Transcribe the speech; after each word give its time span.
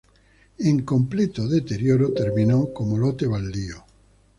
En 0.57 0.81
completo 0.81 1.47
deterioro, 1.47 2.11
terminó 2.11 2.73
como 2.73 2.97
lote 2.97 3.27
baldío. 3.27 3.85